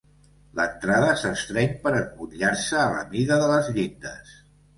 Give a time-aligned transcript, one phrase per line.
[0.59, 4.35] L'entrada s'estreny per emmotllar-se a la mida de les llindes.